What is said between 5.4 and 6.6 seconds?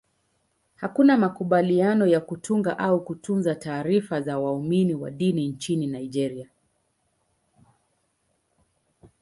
nchini Nigeria.